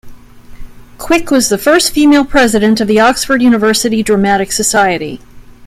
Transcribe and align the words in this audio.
Quick 0.97 1.29
was 1.29 1.49
the 1.49 1.59
first 1.59 1.91
female 1.93 2.25
president 2.25 2.81
of 2.81 2.87
the 2.87 2.99
Oxford 2.99 3.39
University 3.43 4.01
Dramatic 4.01 4.51
Society. 4.51 5.21